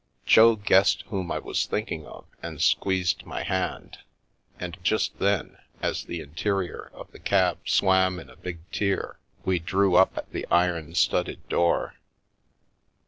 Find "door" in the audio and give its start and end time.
11.49-11.97